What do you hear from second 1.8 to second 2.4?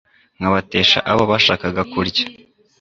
kurya